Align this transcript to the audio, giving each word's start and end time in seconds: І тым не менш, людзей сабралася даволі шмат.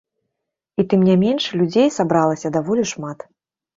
І 0.83 0.85
тым 0.93 1.03
не 1.09 1.17
менш, 1.23 1.43
людзей 1.61 1.87
сабралася 1.99 2.47
даволі 2.57 2.83
шмат. 2.97 3.19